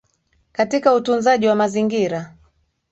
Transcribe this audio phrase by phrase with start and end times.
[0.51, 2.33] katika utunzaji wa mazingira